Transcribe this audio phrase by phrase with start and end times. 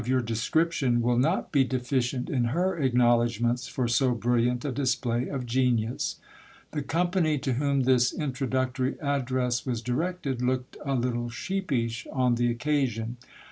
[0.01, 5.27] 55 your description, will not be deficient in her acknowledgments for so brilliant a display
[5.27, 6.15] of genius.
[6.71, 12.49] The company to whom this introductory address was directed, looked a little sheepish on the
[12.49, 13.17] occasion.